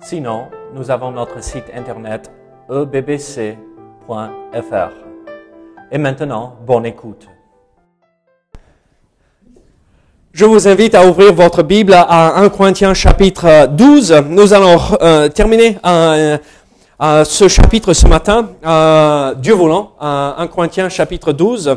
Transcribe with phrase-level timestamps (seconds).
[0.00, 2.30] Sinon, nous avons notre site internet
[2.70, 3.56] ebbc.fr.
[5.90, 7.26] Et maintenant, bonne écoute.
[10.32, 14.22] Je vous invite à ouvrir votre Bible à 1 Corinthiens chapitre 12.
[14.28, 16.38] Nous allons euh, terminer euh,
[17.02, 18.50] euh, ce chapitre ce matin,
[19.36, 21.76] Dieu voulant, 1 Corinthiens chapitre 12,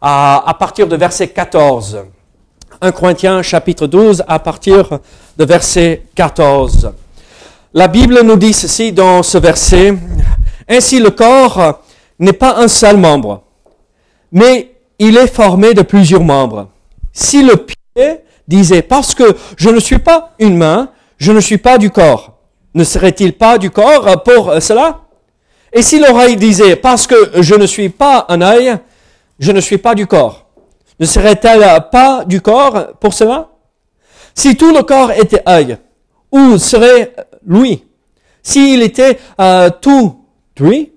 [0.00, 2.04] à partir de verset 14.
[2.80, 4.98] 1 Corinthiens chapitre 12 à partir
[5.36, 6.92] de verset 14.
[7.72, 9.94] La Bible nous dit ceci dans ce verset.
[10.68, 11.84] Ainsi le corps
[12.18, 13.44] n'est pas un seul membre,
[14.32, 16.68] mais il est formé de plusieurs membres.
[17.12, 21.58] Si le pied disait, parce que je ne suis pas une main, je ne suis
[21.58, 22.38] pas du corps,
[22.74, 25.02] ne serait-il pas du corps pour cela?
[25.72, 28.78] Et si l'oreille disait, parce que je ne suis pas un œil,
[29.38, 30.46] je ne suis pas du corps,
[30.98, 33.50] ne serait-elle pas du corps pour cela?
[34.34, 35.78] Si tout le corps était œil,
[36.32, 37.12] où serait
[37.46, 37.84] l'ouïe
[38.42, 40.24] S'il était euh, tout
[40.58, 40.92] lui,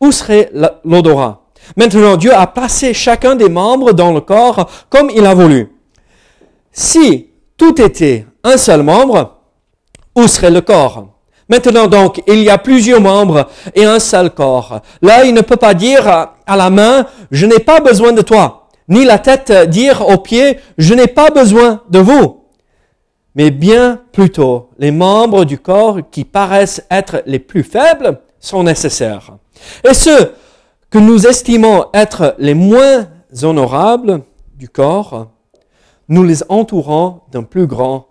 [0.00, 0.50] où serait
[0.84, 1.42] l'odorat?
[1.76, 5.72] Maintenant, Dieu a placé chacun des membres dans le corps comme il a voulu.
[6.72, 9.38] Si tout était un seul membre,
[10.14, 11.08] où serait le corps?
[11.48, 14.80] Maintenant donc, il y a plusieurs membres et un seul corps.
[15.02, 18.68] Là, il ne peut pas dire à la main, je n'ai pas besoin de toi,
[18.88, 22.43] ni la tête dire aux pieds, je n'ai pas besoin de vous
[23.34, 29.36] mais bien plutôt les membres du corps qui paraissent être les plus faibles sont nécessaires.
[29.88, 30.32] Et ceux
[30.90, 33.08] que nous estimons être les moins
[33.42, 34.22] honorables
[34.56, 35.28] du corps,
[36.08, 38.06] nous les entourons d'un plus grand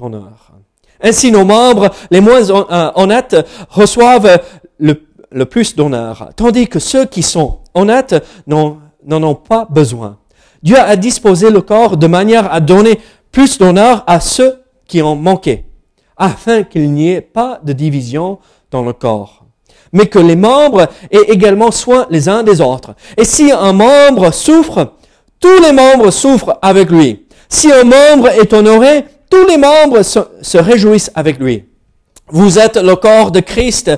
[0.00, 0.52] honneur.
[1.00, 3.36] Ainsi, nos membres les moins euh, honnêtes
[3.68, 4.40] reçoivent
[4.78, 10.18] le, le plus d'honneur, tandis que ceux qui sont honnêtes n'en ont pas besoin.
[10.62, 12.98] Dieu a disposé le corps de manière à donner
[13.36, 15.66] plus d'honneur à ceux qui ont manqué,
[16.16, 18.38] afin qu'il n'y ait pas de division
[18.70, 19.44] dans le corps,
[19.92, 22.94] mais que les membres aient également soin les uns des autres.
[23.18, 24.94] Et si un membre souffre,
[25.38, 27.26] tous les membres souffrent avec lui.
[27.50, 31.66] Si un membre est honoré, tous les membres se, se réjouissent avec lui.
[32.28, 33.90] Vous êtes le corps de Christ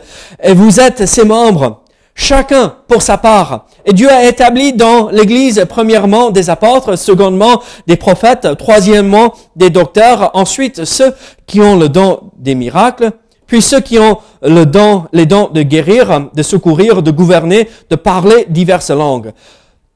[0.43, 1.85] et vous êtes ses membres
[2.19, 3.67] chacun pour sa part.
[3.87, 10.33] Et Dieu a établi dans l'Église, premièrement, des apôtres, secondement, des prophètes, troisièmement, des docteurs,
[10.35, 11.15] ensuite ceux
[11.47, 13.13] qui ont le don des miracles,
[13.47, 17.95] puis ceux qui ont le don, les dons de guérir, de secourir, de gouverner, de
[17.95, 19.33] parler diverses langues.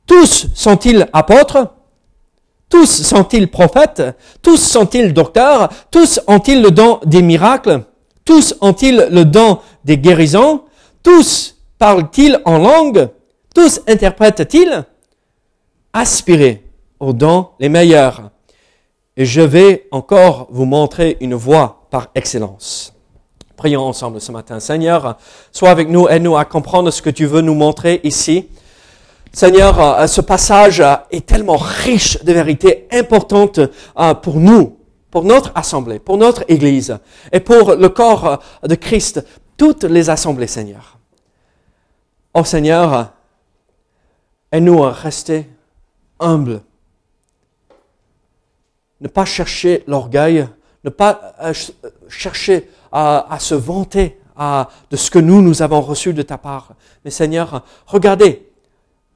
[0.06, 1.75] Tous sont-ils apôtres?
[2.71, 4.16] Tous sont-ils prophètes?
[4.41, 5.69] Tous sont-ils docteurs?
[5.91, 7.82] Tous ont-ils le don des miracles?
[8.25, 10.62] Tous ont-ils le don des guérisons?
[11.03, 13.09] Tous Parlent-ils en langue?
[13.53, 14.84] Tous interprètent-ils?
[15.93, 16.62] Aspirez
[17.00, 18.31] aux dons les meilleurs.
[19.16, 22.94] Et je vais encore vous montrer une voie par excellence.
[23.56, 24.60] Prions ensemble ce matin.
[24.60, 25.19] Seigneur,
[25.50, 28.47] sois avec nous, aide-nous à comprendre ce que tu veux nous montrer ici.
[29.32, 34.76] Seigneur, ce passage est tellement riche de vérités importantes euh, pour nous,
[35.10, 36.97] pour notre assemblée, pour notre Église
[37.32, 39.26] et pour le corps de Christ,
[39.56, 41.00] toutes les assemblées, Seigneur.
[42.34, 43.12] Oh Seigneur,
[44.50, 45.50] aide-nous à rester
[46.19, 46.62] humbles.
[49.03, 50.48] Ne pas chercher l'orgueil,
[50.84, 51.53] ne pas euh,
[52.09, 54.19] chercher à, se vanter
[54.91, 56.75] de ce que nous, nous avons reçu de ta part.
[57.04, 58.50] Mais Seigneur, regardez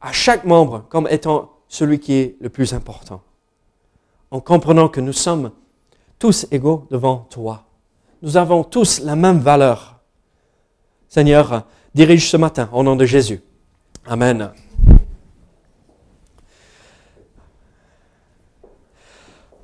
[0.00, 3.22] à chaque membre comme étant celui qui est le plus important.
[4.30, 5.52] En comprenant que nous sommes
[6.18, 7.64] tous égaux devant toi.
[8.22, 10.00] Nous avons tous la même valeur.
[11.08, 11.64] Seigneur,
[11.96, 13.40] dirige ce matin au nom de Jésus.
[14.06, 14.50] Amen.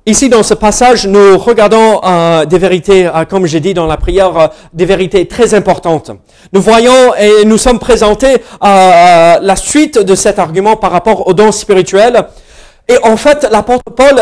[0.05, 3.95] Ici, dans ce passage, nous regardons euh, des vérités, euh, comme j'ai dit dans la
[3.97, 6.11] prière, euh, des vérités très importantes.
[6.51, 11.33] Nous voyons et nous sommes présentés à la suite de cet argument par rapport aux
[11.33, 12.25] dons spirituels.
[12.87, 14.21] Et en fait, l'apôtre Paul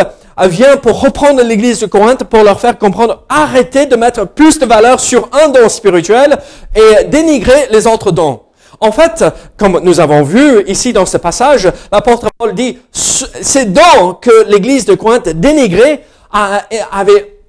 [0.49, 4.65] vient pour reprendre l'église de Corinthe pour leur faire comprendre, arrêtez de mettre plus de
[4.65, 6.37] valeur sur un don spirituel
[6.75, 8.41] et dénigrer les autres dons.
[8.79, 9.23] En fait,
[9.57, 14.85] comme nous avons vu ici dans ce passage, l'apôtre Paul dit, ces dons que l'église
[14.85, 16.03] de Corinthe dénigrait
[16.91, 17.41] avaient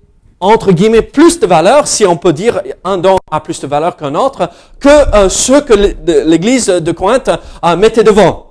[0.42, 3.96] entre guillemets, plus de valeur, si on peut dire un don a plus de valeur
[3.96, 4.50] qu'un autre,
[4.80, 7.30] que euh, ceux que l'Église de Corinthe
[7.64, 8.50] euh, mettait devant.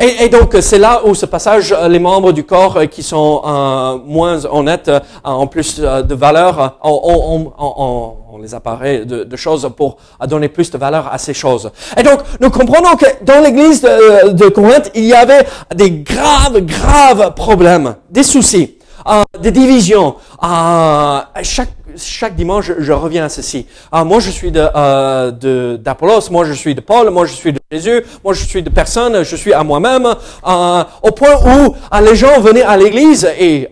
[0.00, 3.02] Et, et donc c'est là où ce passage, euh, les membres du corps euh, qui
[3.02, 4.90] sont euh, moins honnêtes,
[5.24, 9.96] en plus de valeur, on, on, on, on les apparaît de, de, choses pour
[10.26, 11.70] donner plus de valeur à ces choses.
[11.96, 16.60] Et donc nous comprenons que dans l'Église de, de Corinthe, il y avait des graves,
[16.60, 20.14] graves problèmes, des soucis euh, des divisions.
[20.44, 23.66] Euh, chaque, chaque dimanche, je, reviens à ceci.
[23.94, 27.52] Euh, moi, je suis de, euh, d'Apollos, moi, je suis de Paul, moi, je suis
[27.52, 31.74] de Jésus, moi, je suis de personne, je suis à moi-même, euh, au point où
[31.94, 33.68] euh, les gens venaient à l'église et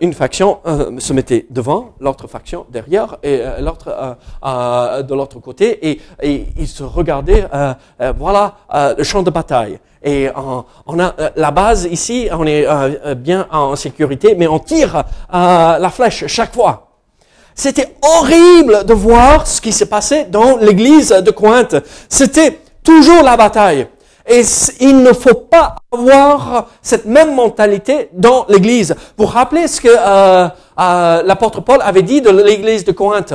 [0.00, 0.60] une faction
[0.98, 4.16] se mettait devant, l'autre faction derrière et l'autre
[5.02, 5.90] de l'autre côté
[6.22, 7.48] et, ils se regardaient,
[8.16, 8.54] voilà,
[8.96, 9.80] le champ de bataille.
[10.04, 10.28] Et
[10.86, 14.58] on, a euh, la base ici, on est euh, euh, bien en sécurité, mais on
[14.58, 15.02] tire
[15.32, 16.88] la flèche chaque fois.
[17.54, 21.76] C'était horrible de voir ce qui s'est passé dans l'église de Cointe.
[22.08, 23.86] C'était toujours la bataille.
[24.28, 24.42] Et
[24.80, 28.94] il ne faut pas avoir cette même mentalité dans l'église.
[29.16, 33.34] Vous rappelez ce que l'apôtre Paul avait dit de l'église de Corinth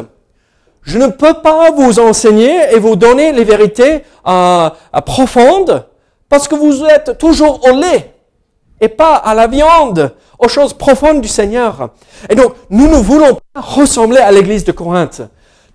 [0.82, 4.04] Je ne peux pas vous enseigner et vous donner les vérités
[5.06, 5.86] profondes
[6.30, 8.14] parce que vous êtes toujours au lait
[8.80, 11.90] et pas à la viande, aux choses profondes du Seigneur.
[12.30, 15.24] Et donc, nous ne voulons pas ressembler à l'église de Corinthe.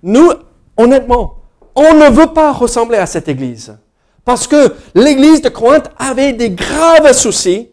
[0.02, 0.32] Nous,
[0.76, 1.36] honnêtement,
[1.74, 3.76] on ne veut pas ressembler à cette église.
[4.24, 7.68] Parce que l'église de Corinthe avait des graves soucis.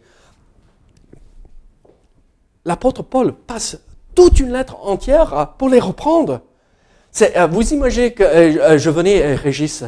[2.64, 3.78] L'apôtre Paul passe
[4.14, 6.42] toute une lettre entière pour les reprendre.
[7.20, 9.84] Euh, vous imaginez que euh, euh, je venais, Régis,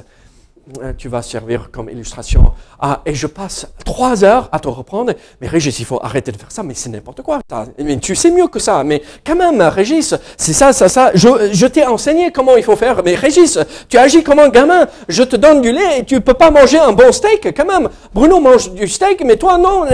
[0.96, 2.52] tu vas servir comme illustration.
[2.80, 5.12] Ah, et je passe trois heures à te reprendre.
[5.40, 6.62] Mais Régis, il faut arrêter de faire ça.
[6.62, 7.40] Mais c'est n'importe quoi.
[7.78, 8.82] Mais tu sais mieux que ça.
[8.82, 11.10] Mais quand même, Régis, c'est ça, ça, ça.
[11.14, 13.02] Je, t'ai enseigné comment il faut faire.
[13.04, 13.58] Mais Régis,
[13.88, 14.86] tu agis comme un gamin.
[15.08, 17.88] Je te donne du lait et tu peux pas manger un bon steak quand même.
[18.12, 19.84] Bruno mange du steak, mais toi non.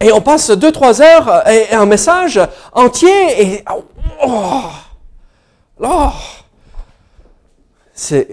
[0.00, 2.40] Et on passe deux, trois heures et un message
[2.72, 3.64] entier et
[4.26, 4.64] oh,
[5.80, 6.10] oh,
[7.92, 8.28] c'est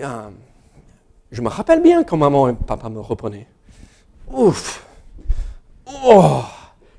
[1.31, 3.47] je me rappelle bien quand maman et papa me reprenaient.
[4.31, 4.85] Ouf!
[6.05, 6.41] Oh!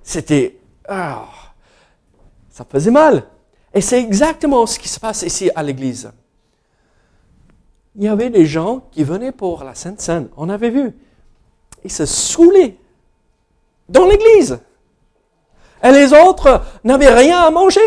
[0.03, 0.59] C'était.
[0.89, 1.27] Ah,
[2.51, 3.25] ça faisait mal.
[3.75, 6.13] Et c'est exactement ce qui se passe ici à l'église.
[7.97, 10.29] Il y avait des gens qui venaient pour la Sainte Seine.
[10.37, 10.95] On avait vu.
[11.85, 12.77] Ils se saoulaient
[13.89, 14.59] dans l'église.
[15.83, 17.81] Et les autres n'avaient rien à manger.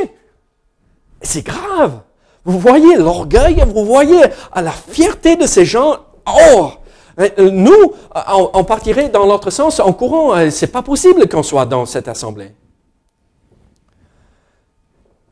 [1.21, 2.01] C'est grave.
[2.43, 4.21] Vous voyez l'orgueil, vous voyez
[4.53, 6.71] la fierté de ces gens Oh
[7.19, 7.93] euh, Nous,
[8.53, 10.35] on partirait dans l'autre sens en courant.
[10.35, 12.51] Euh, c'est pas possible qu'on soit dans cette assemblée.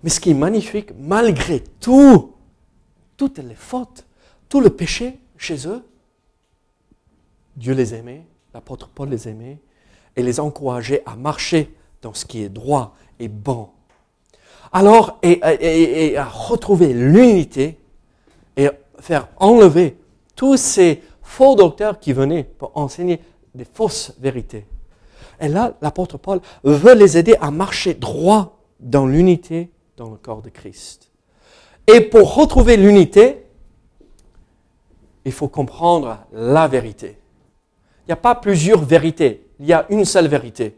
[0.04, 2.34] Mais ce qui est magnifique, malgré tout,
[3.16, 4.06] toutes les fautes,
[4.50, 5.84] tout le péché chez eux,
[7.56, 9.60] Dieu les aimait, l'apôtre Paul les aimait,
[10.16, 13.70] et les encourageait à marcher dans ce qui est droit et bon.
[14.72, 17.80] Alors, et, et à retrouver l'unité
[18.58, 18.70] et
[19.00, 19.98] faire enlever
[20.36, 23.20] tous ces faux docteurs qui venaient pour enseigner
[23.56, 24.66] des fausses vérités.
[25.40, 30.42] Et là, l'apôtre Paul veut les aider à marcher droit dans l'unité dans le corps
[30.42, 31.12] de Christ.
[31.88, 33.46] Et pour retrouver l'unité,
[35.26, 37.18] il faut comprendre la vérité.
[38.02, 40.78] Il n'y a pas plusieurs vérités, il y a une seule vérité.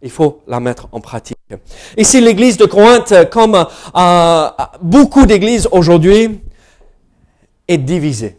[0.00, 1.38] Il faut la mettre en pratique.
[1.96, 3.66] Ici, l'église de Corinthe, comme
[3.96, 4.48] euh,
[4.80, 6.40] beaucoup d'églises aujourd'hui,
[7.66, 8.37] est divisée.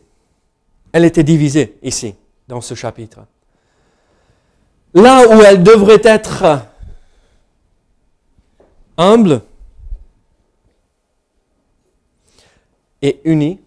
[0.91, 2.15] Elle était divisée ici,
[2.47, 3.19] dans ce chapitre.
[4.93, 6.65] Là où elle devrait être
[8.97, 9.41] humble
[13.01, 13.59] et unie,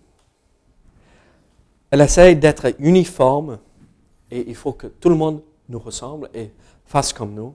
[1.90, 3.58] elle essaye d'être uniforme
[4.30, 6.50] et il faut que tout le monde nous ressemble et
[6.86, 7.54] fasse comme nous.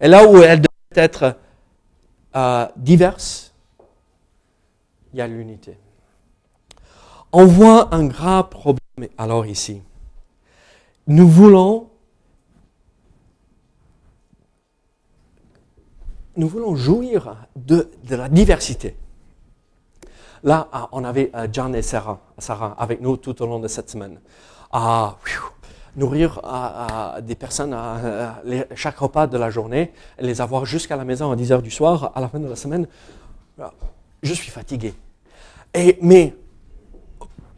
[0.00, 1.36] Et là où elle devrait être
[2.36, 3.52] euh, diverse,
[5.12, 5.76] il y a l'unité.
[7.32, 8.78] On voit un grave problème
[9.18, 9.82] alors ici,
[11.06, 11.88] nous voulons,
[16.36, 18.96] nous voulons jouir de, la diversité.
[20.42, 23.68] Là, ah, on avait euh, John et Sarah, Sarah avec nous tout au long de
[23.68, 24.20] cette semaine.
[24.72, 25.16] À
[25.96, 26.40] nourrir
[27.22, 28.40] des personnes à,
[28.74, 32.12] chaque repas de la journée, les avoir jusqu'à la maison à 10 heures du soir,
[32.14, 32.86] à la fin de la semaine.
[34.22, 34.94] Je suis fatigué.
[35.74, 36.34] Et, mais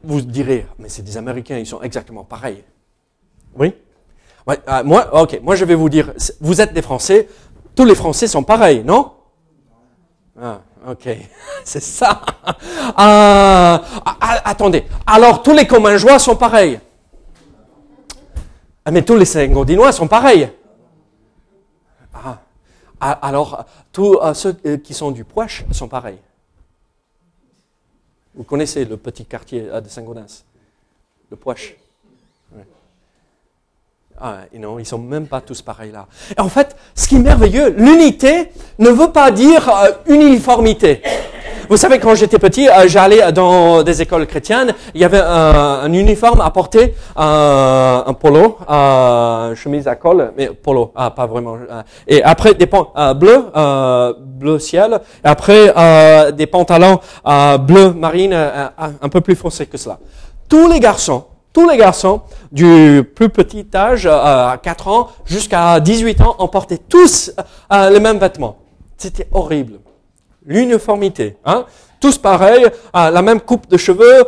[0.02, 2.64] vous direz, mais c'est des Américains, ils sont exactement pareils.
[3.56, 3.74] Oui
[4.48, 7.28] euh, Moi, ok, moi je vais vous dire, vous êtes des Français,
[7.74, 9.12] tous les Français sont pareils, non?
[10.40, 11.08] Ah, Ok,
[11.64, 12.22] c'est ça.
[12.98, 13.78] Euh,
[14.44, 16.80] attendez, alors tous les communs joie sont pareils.
[18.84, 20.50] Ah, mais tous les Saint-Gaudinois sont pareils.
[23.02, 26.18] Ah, alors, tous euh, ceux euh, qui sont du Poche sont pareils.
[28.34, 30.44] Vous connaissez le petit quartier de Saint-Gaudens
[31.30, 31.76] Le Poche
[34.22, 36.06] ah, non, ils sont même pas tous pareils là.
[36.36, 41.00] Et en fait, ce qui est merveilleux, l'unité ne veut pas dire euh, uniformité.
[41.70, 45.90] Vous savez, quand j'étais petit, euh, j'allais dans des écoles chrétiennes, il y avait un,
[45.92, 48.58] uniforme à porter, euh, un polo,
[49.54, 51.56] chemise à col, mais polo, ah, pas vraiment.
[52.06, 53.44] et après des pantalons bleus,
[54.18, 55.72] bleu ciel, et après
[56.32, 56.98] des pantalons
[57.60, 59.98] bleu marine, un peu plus foncés que cela.
[60.48, 62.22] Tous les garçons tous les garçons,
[62.52, 67.32] du plus petit âge, euh, à 4 ans, jusqu'à 18 ans, ont porté tous
[67.72, 68.56] euh, les mêmes vêtements.
[68.96, 69.80] C'était horrible.
[70.44, 71.36] L'uniformité.
[71.44, 71.66] Hein?
[72.00, 74.24] Tous pareils, euh, la même coupe de cheveux,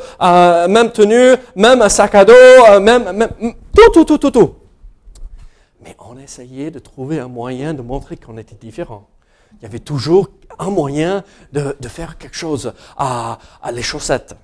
[0.69, 3.31] même tenue, même sac à dos, même, même,
[3.75, 4.55] tout, tout, tout, tout, tout.
[5.83, 9.09] Mais on essayait de trouver un moyen de montrer qu'on était différent.
[9.59, 10.29] Il y avait toujours
[10.59, 12.73] un moyen de, faire quelque chose.
[12.99, 13.39] à
[13.73, 14.35] les chaussettes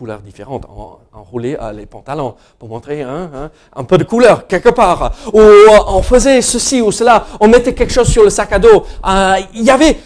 [0.00, 0.64] couleurs différentes,
[1.12, 5.12] enrouler euh, les pantalons pour montrer hein, un peu de couleur quelque part.
[5.34, 8.58] Ou euh, on faisait ceci ou cela, on mettait quelque chose sur le sac à
[8.58, 8.86] dos.
[9.06, 9.98] Euh, il y avait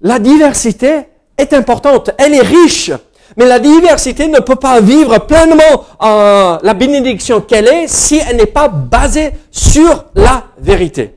[0.00, 1.00] la diversité
[1.36, 2.92] est importante, elle est riche,
[3.36, 8.46] mais la diversité ne peut pas vivre pleinement la bénédiction qu'elle est si elle n'est
[8.46, 11.14] pas basée sur la vérité.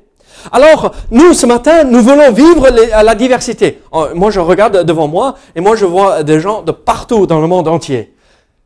[0.51, 3.79] Alors, nous, ce matin, nous voulons vivre la diversité.
[3.91, 7.39] Oh, moi, je regarde devant moi et moi, je vois des gens de partout dans
[7.39, 8.13] le monde entier.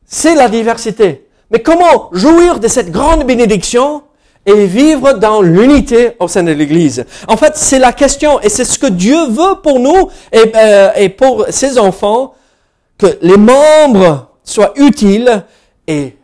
[0.05, 1.27] C'est la diversité.
[1.51, 4.03] Mais comment jouir de cette grande bénédiction
[4.45, 7.05] et vivre dans l'unité au sein de l'Église.
[7.27, 11.09] En fait, c'est la question et c'est ce que Dieu veut pour nous et, euh,
[11.17, 12.33] pour ses enfants,
[12.97, 15.43] que les membres soient utiles
[15.87, 16.15] et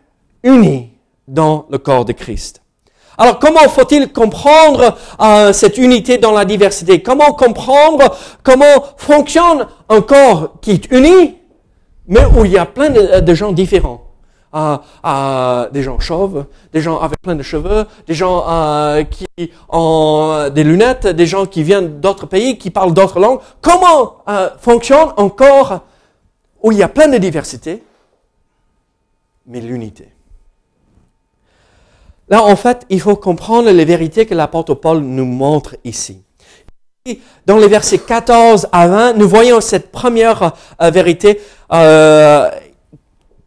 [0.44, 0.90] unis
[1.28, 2.62] dans le corps de Christ.
[3.18, 7.02] Alors comment faut-il comprendre euh, cette unité dans la diversité?
[7.02, 11.38] Comment comprendre comment fonctionne un corps qui est uni,
[12.08, 14.02] mais où il y a plein de, gens différents?
[14.54, 18.46] Euh, euh, des gens chauves, des gens avec plein de cheveux, des gens
[19.10, 23.40] qui ont des lunettes, des gens qui viennent d'autres pays, qui parlent d'autres langues.
[23.62, 24.18] Comment
[24.60, 25.82] fonctionne un corps
[26.62, 27.84] où il y a plein de diversité,
[29.48, 30.10] mais l'unité?
[32.32, 36.24] Là, en fait, il faut comprendre les vérités que l'apôtre Paul nous montre ici.
[37.46, 41.42] Dans les versets 14 à 20, nous voyons cette première euh, vérité
[41.74, 42.50] euh,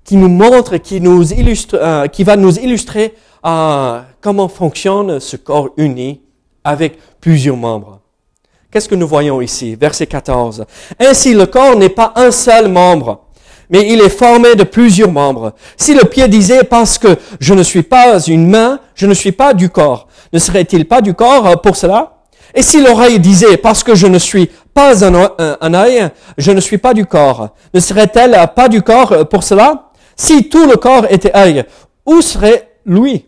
[0.05, 3.15] qui nous montre, qui, nous illustre, euh, qui va nous illustrer
[4.23, 6.23] comment fonctionne ce corps uni
[6.65, 8.01] avec plusieurs membres.
[8.71, 9.77] Qu'est-ce que nous voyons ici?
[9.77, 10.65] Verset 14.
[10.99, 13.21] Ainsi, le corps n'est pas un seul membre,
[13.71, 15.53] mais il est formé de plusieurs membres.
[15.77, 19.31] Si le pied disait parce que je ne suis pas une main, je ne suis
[19.31, 22.25] pas du corps, ne serait-il pas du corps euh, pour cela?
[22.55, 26.61] Et si l'oreille disait parce que je ne suis pas un, un, œil, je ne
[26.61, 29.84] suis pas du corps, ne serait-elle pas du corps euh, pour cela?
[30.17, 31.65] Si tout le corps était œil,
[32.07, 33.27] où serait lui?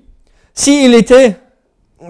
[0.54, 1.36] S'il était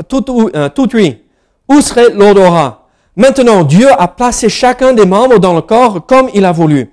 [0.08, 1.22] tout, euh, tout lui,
[1.68, 2.86] où serait l'odorat?
[3.16, 6.90] Maintenant, Dieu a placé chacun des membres dans le corps comme il a voulu.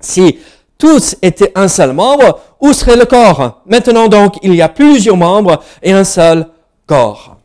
[0.00, 0.38] Si
[0.78, 3.62] tous étaient un seul membre, où serait le corps?
[3.66, 6.48] Maintenant donc, il y a plusieurs membres et un seul
[6.86, 7.36] corps.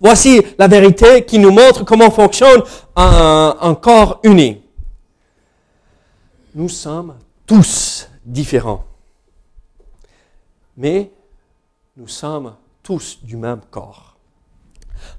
[0.00, 2.62] Voici la vérité qui nous montre comment fonctionne
[2.94, 4.60] un, corps uni.
[6.54, 7.14] Nous sommes
[7.46, 8.84] tous différents,
[10.76, 11.10] mais
[11.96, 14.16] nous sommes tous du même corps.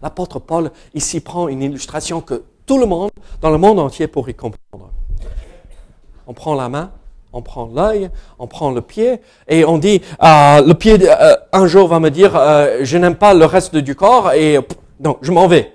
[0.01, 4.33] L'apôtre Paul ici prend une illustration que tout le monde, dans le monde entier, pourrait
[4.33, 4.91] comprendre.
[6.27, 6.91] On prend la main,
[7.31, 8.09] on prend l'œil,
[8.39, 12.09] on prend le pied, et on dit, euh, le pied euh, un jour va me
[12.09, 14.59] dire, euh, je n'aime pas le reste du corps, et
[14.99, 15.73] donc je m'en vais.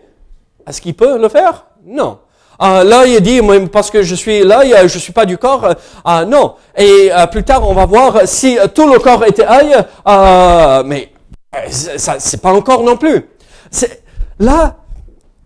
[0.67, 1.67] Est-ce qu'il peut le faire?
[1.85, 2.19] Non.
[2.61, 3.41] L'œil dit,
[3.73, 5.75] parce que je suis l'œil, je suis pas du corps.
[6.27, 6.55] non.
[6.77, 9.77] Et plus tard, on va voir si tout le corps était œil,
[10.87, 11.11] mais
[11.71, 13.27] ça, c'est pas encore non plus.
[14.39, 14.77] Là,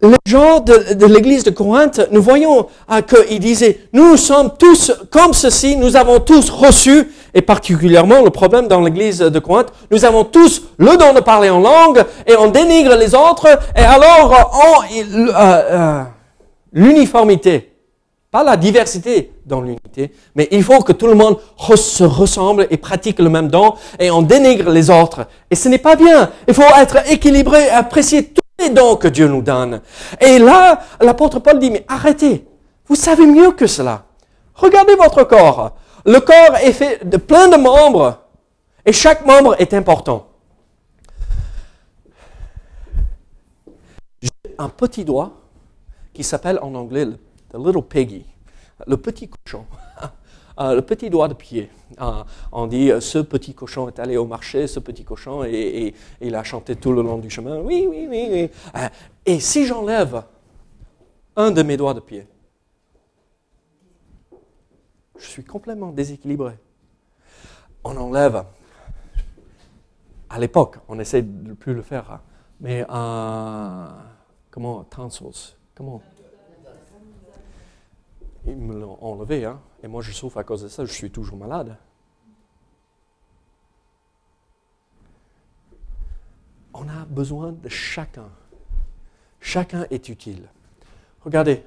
[0.04, 5.33] les gens de, l'église de Corinthe, nous voyons ah, qu'ils disaient, nous sommes tous comme
[5.33, 10.25] ceci, nous avons tous reçu, et particulièrement le problème dans l'église de Corinthe, nous avons
[10.25, 14.83] tous le don de parler en langue, et on dénigre les autres, et alors on,
[14.83, 16.02] euh, euh,
[16.74, 17.72] l'uniformité,
[18.30, 21.38] pas la diversité dans l'unité, mais il faut que tout le monde
[21.76, 25.28] se ressemble et pratique le même don, et on dénigre les autres.
[25.50, 26.30] Et ce n'est pas bien.
[26.48, 29.80] Il faut être équilibré et apprécier tout les dons que Dieu nous donne.
[30.20, 32.44] Et là, l'apôtre Paul dit, mais arrêtez.
[32.86, 34.04] Vous savez mieux que cela.
[34.54, 35.76] Regardez votre corps.
[36.04, 38.18] Le corps est fait de plein de membres
[38.84, 40.26] et chaque membre est important.
[44.20, 45.43] J'ai un petit doigt
[46.14, 47.06] qui s'appelle en anglais
[47.50, 48.25] the little piggy,
[48.87, 49.66] le petit cochon.
[50.61, 51.68] Euh, le petit doigt de pied.
[52.00, 55.94] Euh, on dit euh, ce petit cochon est allé au marché, ce petit cochon, et,
[56.21, 57.59] il a chanté tout le long du chemin.
[57.59, 58.28] Oui, oui, oui.
[58.30, 58.80] oui.
[59.26, 60.23] et si j'enlève
[61.35, 62.28] un de mes doigts de pied,
[65.18, 66.54] je suis complètement déséquilibré.
[67.83, 68.44] On enlève.
[70.30, 72.21] À l'époque, on essaie de ne plus le faire, hein.
[72.61, 72.85] mais
[74.50, 76.02] comment tonsils, comment
[78.46, 81.10] ils me l'ont enlevé, hein, et moi je souffre à cause de ça, je suis
[81.10, 81.76] toujours malade.
[86.74, 88.28] On a besoin de chacun.
[89.40, 90.48] Chacun est utile.
[91.22, 91.62] Regardez,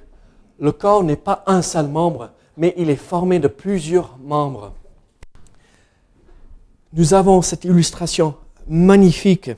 [0.59, 4.73] le corps n'est pas un seul membre, mais il est formé de plusieurs membres.
[6.93, 8.35] Nous avons cette illustration
[8.67, 9.51] magnifique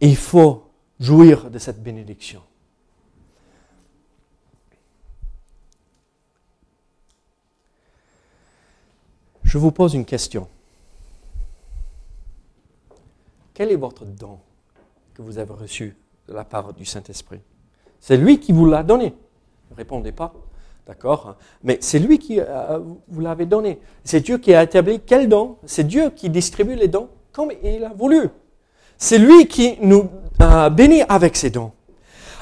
[0.00, 2.42] il faut jouir de cette bénédiction.
[9.56, 10.48] Je vous pose une question.
[13.54, 14.38] Quel est votre don
[15.14, 15.96] que vous avez reçu
[16.28, 17.40] de la part du Saint-Esprit?
[17.98, 19.14] C'est lui qui vous l'a donné.
[19.70, 20.34] Ne répondez pas.
[20.86, 23.80] D'accord Mais c'est lui qui euh, vous l'avez donné.
[24.04, 25.56] C'est Dieu qui a établi quel don?
[25.64, 28.28] C'est Dieu qui distribue les dons comme il a voulu.
[28.98, 31.72] C'est lui qui nous a bénis avec ses dons.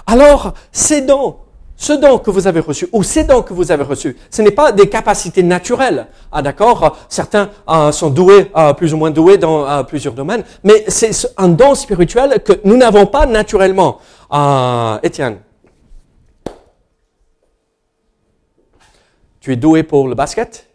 [0.05, 1.37] Alors, ces dons,
[1.77, 4.51] ce don que vous avez reçu ou ces dons que vous avez reçus, ce n'est
[4.53, 6.07] pas des capacités naturelles.
[6.31, 10.45] Ah, d'accord Certains euh, sont doués, euh, plus ou moins doués dans euh, plusieurs domaines,
[10.63, 13.99] mais c'est un don spirituel que nous n'avons pas naturellement.
[15.03, 15.39] Étienne,
[19.41, 20.69] tu es doué pour le basket?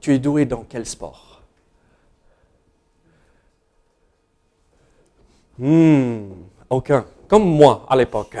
[0.00, 1.42] Tu es doué dans quel sport?
[5.58, 6.45] Hmm.
[6.70, 7.04] Aucun.
[7.28, 8.36] Comme moi à l'époque.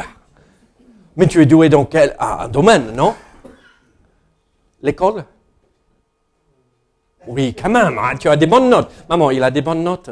[1.16, 2.16] Mais tu es doué dans quel
[2.50, 3.14] domaine, non?
[4.82, 5.24] L'école?
[7.26, 8.90] Oui, quand même, hein, tu as des bonnes notes.
[9.08, 10.10] Maman, il a des bonnes notes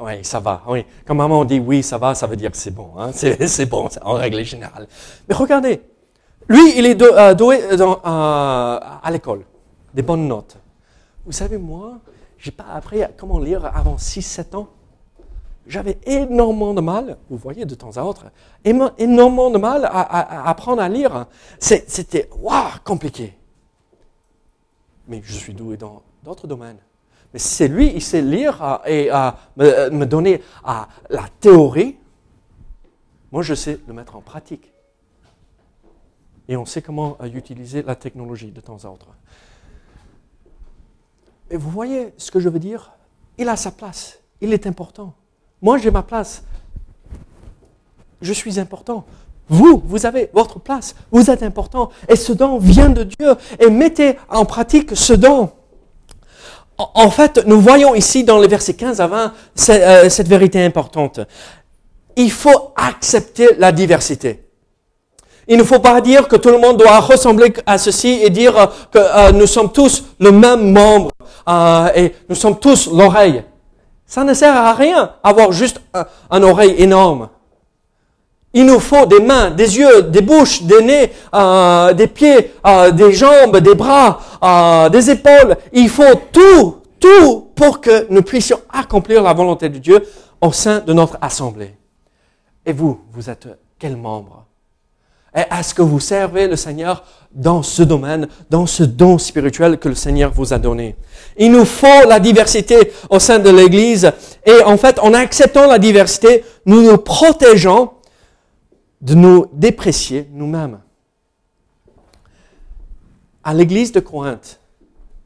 [0.00, 0.62] Oui, ça va.
[0.66, 0.84] Oui.
[1.06, 2.90] Quand maman dit oui, ça va, ça veut dire que c'est bon.
[2.98, 3.10] Hein.
[3.12, 4.88] C'est bon, en règle générale.
[5.28, 5.82] Mais regardez,
[6.48, 9.44] lui, il est euh, doué euh, à l'école.
[9.94, 10.56] Des bonnes notes.
[11.24, 11.98] Vous savez, moi,
[12.38, 14.68] je n'ai pas appris comment lire avant 6-7 ans
[15.66, 18.26] j'avais énormément de mal, vous voyez de temps à autre,
[18.64, 21.26] énormément de mal à, apprendre à lire.
[21.58, 22.28] C'était
[22.84, 23.36] compliqué.
[25.08, 26.78] Mais je suis doué dans d'autres domaines.
[27.32, 29.10] Mais c'est lui, il sait lire et
[29.56, 31.96] me, me, donner la théorie.
[33.32, 34.72] Moi, je sais le mettre en pratique.
[36.48, 39.08] Et on sait comment utiliser la technologie de temps à autre.
[41.50, 42.92] Et vous voyez ce que je veux dire?
[43.38, 44.20] Il a sa place.
[44.40, 45.14] Il est important.
[45.62, 46.42] Moi, j'ai ma place.
[48.20, 49.04] Je suis important.
[49.48, 50.94] Vous, vous avez votre place.
[51.10, 51.90] Vous êtes important.
[52.08, 53.34] Et ce don vient de Dieu.
[53.60, 55.50] Et mettez en pratique ce don.
[56.78, 59.32] En fait, nous voyons ici dans les versets 15 à 20
[59.70, 61.20] euh, cette vérité importante.
[62.16, 64.42] Il faut accepter la diversité.
[65.48, 68.72] Il ne faut pas dire que tout le monde doit ressembler à ceci et dire
[68.90, 71.12] que euh, nous sommes tous le même membre
[71.48, 73.44] euh, et nous sommes tous l'oreille.
[74.06, 75.80] Ça ne sert à rien avoir juste
[76.30, 77.28] un, oreille énorme.
[78.54, 82.90] Il nous faut des mains, des yeux, des bouches, des nez, euh, des pieds, euh,
[82.90, 85.56] des jambes, des bras, euh, des épaules.
[85.72, 90.02] Il faut tout, tout pour que nous puissions accomplir la volonté de Dieu
[90.40, 91.74] au sein de notre assemblée.
[92.64, 94.45] Et vous, vous êtes quel membre?
[95.36, 99.94] Est-ce que vous servez le Seigneur dans ce domaine, dans ce don spirituel que le
[99.94, 100.96] Seigneur vous a donné
[101.36, 104.10] Il nous faut la diversité au sein de l'Église.
[104.46, 107.90] Et en fait, en acceptant la diversité, nous nous protégeons
[109.02, 110.80] de nous déprécier nous-mêmes.
[113.44, 114.58] À l'Église de Corinthe,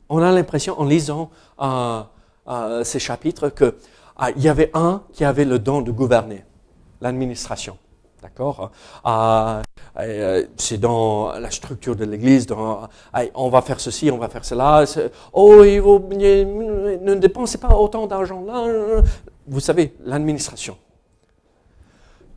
[0.08, 2.02] on a l'impression, en lisant euh,
[2.48, 6.44] euh, ces chapitres, qu'il euh, y avait un qui avait le don de gouverner,
[7.00, 7.78] l'administration.
[8.22, 8.70] D'accord
[9.02, 9.62] ah,
[9.98, 12.46] euh, C'est dans la structure de l'Église.
[12.52, 14.84] on va faire ceci, on va faire cela.
[15.32, 19.02] Oh, il ne dépensez pas autant d'argent là.
[19.46, 20.76] Vous savez, l'administration.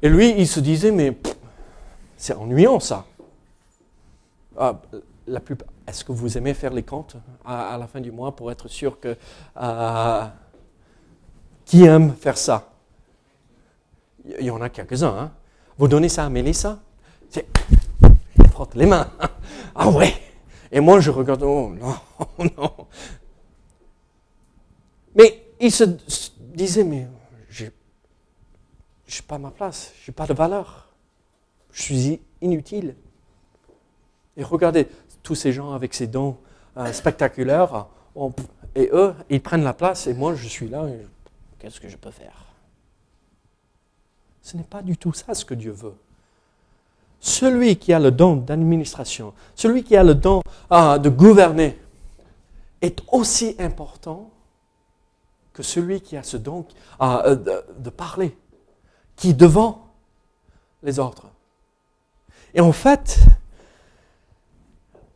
[0.02, 1.18] Et lui, il se disait, mais
[2.16, 3.06] c'est ennuyant ça.
[4.58, 4.80] Ah,
[5.28, 5.40] la
[5.88, 9.00] Est-ce que vous aimez faire les comptes à, la fin du mois pour être sûr
[9.00, 9.18] que
[11.66, 12.70] qui aime faire ça?
[14.40, 15.18] Il y en a quelques-uns.
[15.18, 15.32] Hein
[15.78, 16.80] Vous donnez ça à Mélissa?
[17.30, 17.48] C'est,
[18.52, 19.10] frotte les mains.
[19.76, 20.14] Ah ouais.
[20.72, 21.96] Et moi, je regarde, oh non,
[22.58, 22.88] non.
[25.16, 25.84] Mais il se
[26.40, 27.08] disait, mais
[27.50, 27.72] je n'ai
[29.28, 30.90] pas ma place, je n'ai pas de valeur,
[31.72, 32.96] je suis inutile.
[34.36, 34.88] Et regardez
[35.22, 36.38] tous ces gens avec ces dons
[36.78, 37.88] euh, spectaculaires,
[38.76, 40.88] et eux, ils prennent la place, et moi, je suis là,
[41.60, 42.53] qu'est-ce que je peux faire?
[44.44, 45.96] Ce n'est pas du tout ça ce que Dieu veut.
[47.22, 51.80] Celui qui a le don d'administration, celui qui a le don euh, de gouverner,
[52.82, 54.30] est aussi important
[55.54, 56.66] que celui qui a ce don
[57.02, 57.36] euh,
[57.80, 58.38] de, parler,
[59.16, 59.88] qui devant
[60.82, 61.28] les autres.
[62.54, 63.20] Et en fait,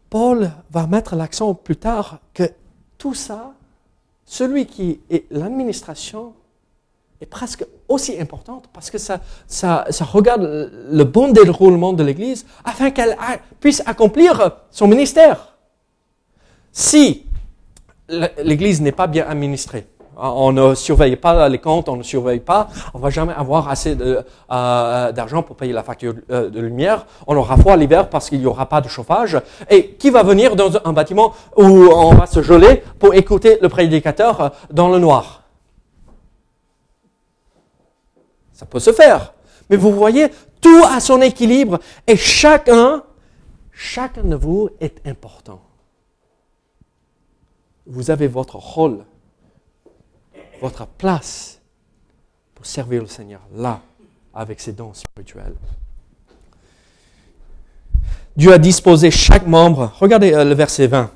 [0.09, 2.49] Paul va mettre l'accent plus tard que
[2.97, 3.53] tout ça,
[4.25, 6.33] celui qui est l'administration,
[7.21, 12.45] est presque aussi importante parce que ça, ça, ça regarde le bon déroulement de l'Église
[12.63, 13.17] afin qu'elle
[13.59, 15.57] puisse accomplir son ministère.
[16.71, 17.25] Si
[18.43, 19.87] l'Église n'est pas bien administrée,
[20.19, 23.95] on ne surveille pas les comptes, on ne surveille pas, on va jamais avoir assez
[23.99, 27.05] euh, d'argent pour payer la facture euh, de lumière.
[27.27, 29.39] On aura froid l'hiver parce qu'il n'y aura pas de chauffage.
[29.69, 33.69] Et qui va venir dans un bâtiment où on va se geler pour écouter le
[33.69, 35.43] prédicateur euh, dans le noir?
[38.57, 39.35] Ça peut se faire.
[39.69, 43.03] Mais vous voyez, tout a son équilibre et chacun,
[43.71, 45.61] chacun de vous est important.
[47.85, 49.05] Vous avez votre rôle
[50.59, 51.61] votre place
[52.55, 53.79] pour servir le Seigneur là,
[54.33, 55.53] avec ses dons spirituels.
[58.35, 59.93] Dieu a disposé chaque membre.
[59.99, 61.11] Regardez euh, le verset 20.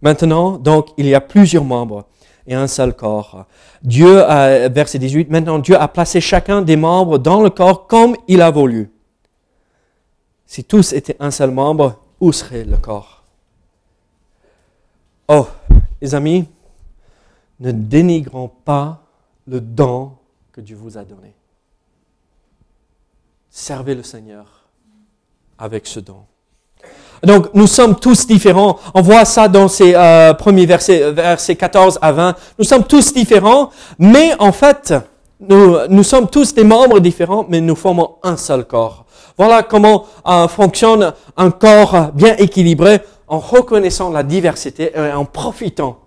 [0.00, 2.06] Maintenant, donc, il y a plusieurs membres
[2.46, 3.46] et un seul corps.
[3.82, 8.16] Dieu, a, verset 18, maintenant Dieu a placé chacun des membres dans le corps comme
[8.28, 8.90] il a voulu.
[10.46, 13.24] Si tous étaient un seul membre, où serait le corps?
[15.28, 15.46] Oh,
[16.00, 16.46] les amis,
[17.60, 19.02] ne dénigrons pas
[19.46, 20.12] le don
[20.52, 21.34] que Dieu vous a donné.
[23.50, 24.66] Servez le Seigneur
[25.58, 26.24] avec ce don.
[27.22, 28.78] Donc, nous sommes tous différents.
[28.94, 32.34] On voit ça dans ces euh, premiers versets, versets 14 à 20.
[32.58, 34.94] Nous sommes tous différents, mais en fait,
[35.40, 39.04] nous, nous sommes tous des membres différents, mais nous formons un seul corps.
[39.36, 45.98] Voilà comment euh, fonctionne un corps bien équilibré en reconnaissant la diversité et en profitant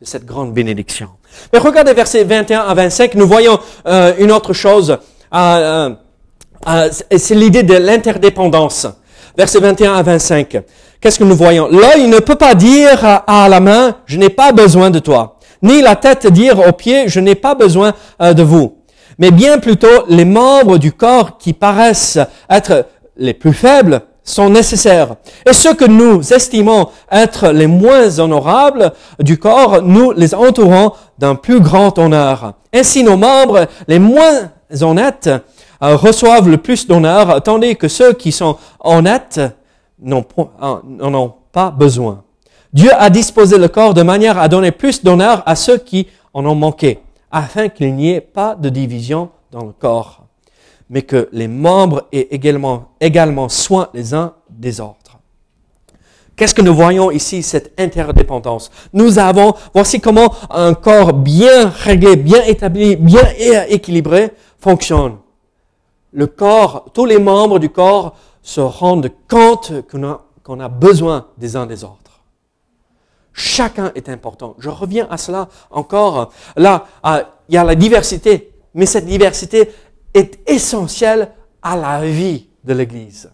[0.00, 1.08] de cette grande bénédiction.
[1.52, 4.98] Mais regardez versets 21 à 25, nous voyons euh, une autre chose.
[5.34, 5.90] Euh,
[6.66, 8.86] euh, c'est l'idée de l'interdépendance.
[9.36, 10.62] Versets 21 à 25.
[11.00, 11.68] Qu'est-ce que nous voyons?
[11.68, 15.38] L'œil ne peut pas dire à la main, je n'ai pas besoin de toi.
[15.62, 18.78] Ni la tête dire aux pieds, je n'ai pas besoin de vous.
[19.18, 22.18] Mais bien plutôt les membres du corps qui paraissent
[22.48, 25.16] être les plus faibles sont nécessaires.
[25.48, 31.34] Et ceux que nous estimons être les moins honorables du corps, nous les entourons d'un
[31.34, 32.54] plus grand honneur.
[32.72, 35.38] Ainsi, nos membres les moins honnêtes euh,
[35.80, 39.40] reçoivent le plus d'honneur, tandis que ceux qui sont honnêtes
[40.00, 40.24] n'en
[41.14, 42.22] ont pas besoin.
[42.72, 46.44] Dieu a disposé le corps de manière à donner plus d'honneur à ceux qui en
[46.44, 46.98] ont manqué,
[47.30, 50.24] afin qu'il n'y ait pas de division dans le corps
[50.90, 55.18] mais que les membres aient également, également soin les uns des autres.
[56.36, 58.70] Qu'est-ce que nous voyons ici, cette interdépendance?
[58.92, 63.22] Nous avons, voici comment un corps bien réglé, bien établi, bien
[63.68, 65.16] équilibré fonctionne.
[66.14, 71.66] Le corps, tous les membres du corps se rendent compte qu'on a, besoin des uns
[71.66, 72.22] des autres.
[73.32, 74.54] Chacun est important.
[74.60, 76.32] Je reviens à cela encore.
[76.56, 76.86] Là,
[77.48, 79.72] il y a la diversité, mais cette diversité
[80.14, 83.32] est essentiel à la vie de l'Église.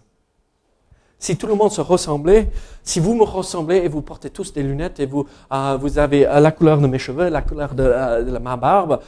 [1.19, 2.51] Si tout le monde se ressemblait,
[2.83, 6.39] si vous me ressemblez et vous portez tous des lunettes et vous, euh, avez euh,
[6.39, 8.99] la couleur de mes cheveux, la couleur de, euh, ma barbe,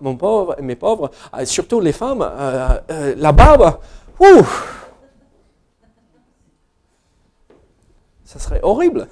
[0.00, 1.10] mon pauvre, mes pauvres,
[1.44, 2.28] surtout les femmes,
[2.88, 3.78] la barbe,
[4.18, 4.90] ouf,
[8.24, 9.08] ça serait horrible.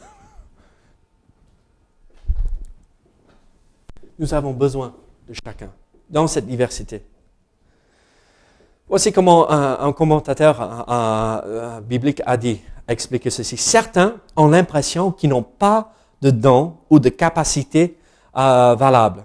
[4.19, 4.95] Nous avons besoin
[5.29, 5.71] de chacun
[6.11, 7.03] dans cette diversité.
[8.89, 10.87] Voici comment un, commentateur
[11.83, 13.57] biblique a dit, a expliqué ceci.
[13.57, 17.97] Certains ont l'impression qu'ils n'ont pas de dons ou de capacités
[18.37, 19.25] euh, valables.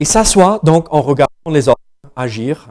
[0.00, 1.78] Ils s'assoient donc en regardant les autres
[2.16, 2.68] agir,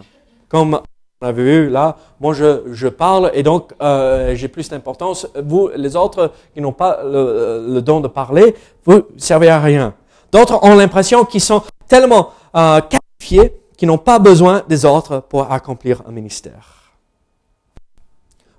[0.49, 0.81] comme
[1.21, 5.27] on a vu là, moi je, parle et donc euh, j'ai plus d'importance.
[5.41, 8.55] Vous, les autres qui n'ont pas le, don de parler,
[8.85, 9.93] vous servez à rien.
[10.31, 15.51] D'autres ont l'impression qu'ils sont tellement euh, qualifiés qu'ils n'ont pas besoin des autres pour
[15.51, 16.80] accomplir un ministère.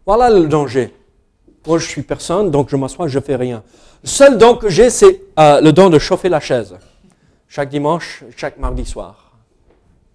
[0.05, 0.95] Voilà le danger.
[1.67, 3.63] Moi, je suis personne, donc je m'assois, je fais rien.
[4.03, 6.77] Le seul don que j'ai, c'est euh, le don de chauffer la chaise.
[7.49, 9.33] Chaque dimanche, chaque mardi soir.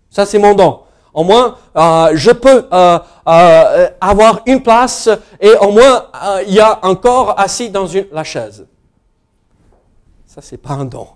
[0.09, 0.81] Ça, c'est mon don.
[1.13, 2.99] Au moins, euh, je peux euh,
[4.01, 6.07] avoir une place et au moins,
[6.45, 8.67] il y a un corps assis dans la chaise.
[10.25, 11.07] Ça, c'est pas un don.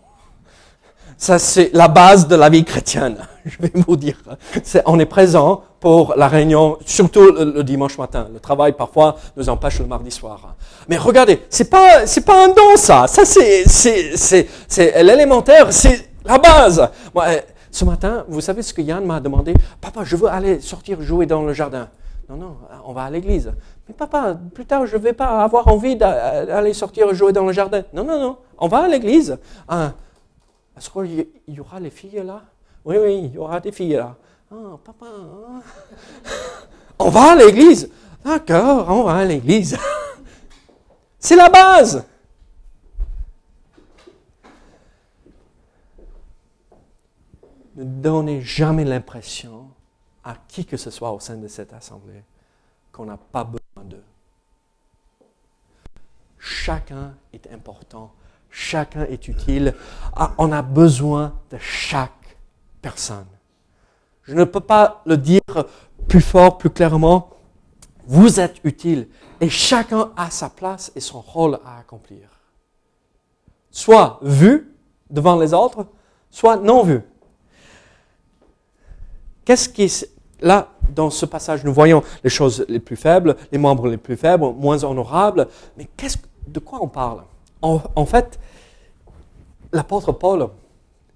[1.21, 3.15] Ça, c'est la base de la vie chrétienne.
[3.45, 4.17] Je vais vous dire.
[4.88, 8.27] On est présent pour la réunion, surtout le, dimanche matin.
[8.34, 10.55] Le travail, parfois, nous empêche le mardi soir.
[10.89, 13.05] Mais regardez, c'est pas, pas un don, ça.
[13.05, 14.47] Ça, c'est,
[15.03, 15.71] l'élémentaire.
[15.71, 16.89] C'est la base.
[17.13, 17.25] Moi,
[17.69, 19.53] ce matin, vous savez ce que Yann m'a demandé?
[19.79, 21.88] Papa, je veux aller sortir jouer dans le jardin.
[22.29, 23.53] Non, non, on va à l'église.
[23.88, 27.84] Mais papa, plus tard, je vais pas avoir envie d'aller sortir jouer dans le jardin.
[27.93, 29.38] Non, non, non, on va à l'église.
[30.77, 32.43] Est-ce qu'il y aura les filles là?
[32.86, 34.15] Oui, oui, il y aura des filles là.
[34.51, 35.05] Ah, papa.
[35.05, 35.62] Hein?
[36.99, 37.89] on va à l'église.
[38.23, 39.77] D'accord, on va à l'église.
[41.19, 42.05] C'est la base.
[47.75, 49.69] Ne donnez jamais l'impression
[50.23, 52.23] à qui que ce soit au sein de cette assemblée
[52.91, 54.03] qu'on n'a pas besoin d'eux.
[56.38, 58.13] Chacun est important,
[58.52, 59.74] chacun est utile.
[60.16, 62.38] Ah, on a besoin de chaque
[62.82, 63.26] personne.
[64.24, 65.42] Je ne peux pas le dire
[66.08, 67.30] plus fort, plus clairement.
[68.06, 69.08] Vous êtes utile
[69.40, 72.30] et chacun a sa place et son rôle à accomplir.
[73.72, 74.76] Soit vu
[75.10, 75.88] devant les autres,
[76.30, 77.02] soit non vu.
[79.46, 80.06] Qu'est-ce qui
[80.42, 84.18] là dans ce passage Nous voyons les choses les plus faibles, les membres les plus
[84.18, 85.48] faibles, moins honorables.
[85.78, 87.24] Mais qu'est-ce, de quoi on parle?
[87.62, 88.39] En, fait,
[89.71, 90.50] l'apôtre Paul,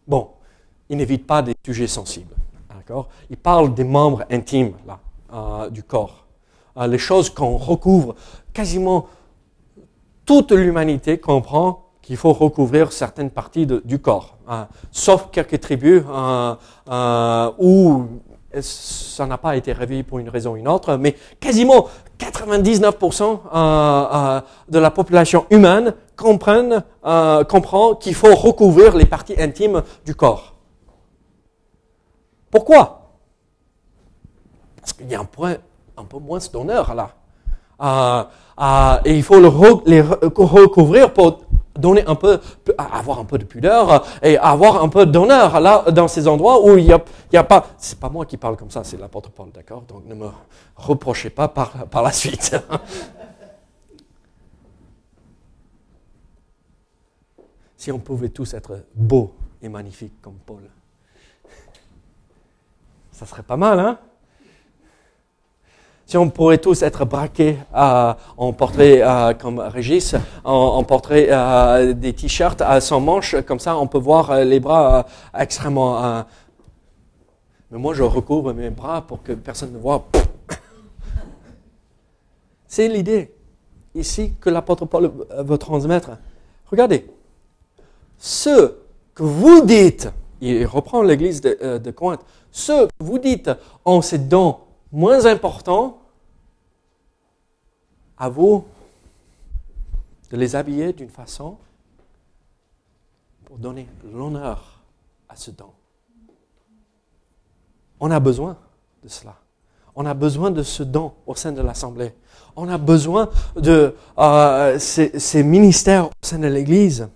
[0.07, 0.29] bon,
[0.89, 2.35] il n'évite pas des sujets sensibles.
[3.29, 4.99] Il parle des membres intimes là,
[5.33, 6.25] euh, du corps.
[6.77, 8.15] Euh, les choses qu'on recouvre,
[8.53, 9.07] quasiment
[10.25, 16.59] toute l'humanité comprend qu'il faut recouvrir certaines parties du corps, hein, sauf quelques tribus hein,
[16.87, 18.05] euh, où
[18.61, 21.87] ça n'a pas été réveillé pour une raison ou une autre, mais quasiment
[22.19, 29.35] 99% euh, euh, de la population humaine comprennent, euh, comprend qu'il faut recouvrir les parties
[29.39, 30.55] intimes du corps.
[32.49, 33.11] Pourquoi?
[34.79, 35.55] Parce qu'il y a un point
[35.97, 37.11] un peu moins d'honneur là.
[39.05, 39.49] Et il faut le
[39.85, 41.39] les recouvrir pour
[41.77, 42.39] donner un peu,
[42.77, 46.77] avoir un peu de pudeur et avoir un peu d'honneur là dans ces endroits où
[46.77, 47.67] il n'y a pas.
[47.77, 49.81] C'est pas moi qui parle comme ça, c'est l'apôtre Paul, d'accord?
[49.81, 50.27] Donc ne me
[50.75, 52.55] reprochez pas par, par la suite.
[57.77, 60.63] si on pouvait tous être beaux et magnifiques comme Paul,
[63.11, 63.99] ça serait pas mal, hein?
[66.05, 71.93] Si on pourrait tous être braqués euh, en portrait euh, comme Régis, en, portrait euh,
[71.93, 75.05] des t-shirts sans manches, comme ça on peut voir les bras
[75.37, 76.23] extrêmement...
[77.71, 80.07] mais moi je recouvre mes bras pour que personne ne voit.
[82.67, 83.33] C'est l'idée
[83.95, 86.11] ici que l'apôtre Paul veut transmettre.
[86.69, 87.07] Regardez,
[88.19, 88.73] ce
[89.15, 90.09] que vous dites,
[90.41, 93.49] il reprend l'église de, de Corinth, ce que vous dites
[93.85, 94.57] en ces dons
[94.91, 95.99] moins important,
[98.17, 98.65] à vous
[100.31, 101.57] de les habiller d'une façon
[103.45, 104.79] pour donner l'honneur
[105.29, 105.69] à ce don.
[107.99, 108.57] On a besoin
[109.03, 109.35] de cela.
[109.95, 112.13] On a besoin de ce don au sein de l'Assemblée.
[112.55, 117.07] On a besoin de euh, ces, ces ministères au sein de l'Église.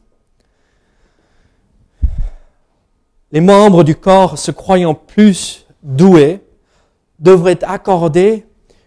[3.32, 6.42] Les membres du corps, se croyant plus doués,
[7.20, 8.46] devrait accorder